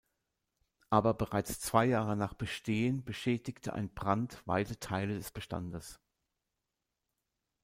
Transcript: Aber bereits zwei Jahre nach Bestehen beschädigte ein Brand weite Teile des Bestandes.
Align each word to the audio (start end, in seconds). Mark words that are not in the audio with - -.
Aber 0.89 1.13
bereits 1.13 1.59
zwei 1.59 1.85
Jahre 1.85 2.15
nach 2.17 2.33
Bestehen 2.33 3.03
beschädigte 3.03 3.73
ein 3.73 3.93
Brand 3.93 4.41
weite 4.47 4.79
Teile 4.79 5.13
des 5.13 5.29
Bestandes. 5.29 5.99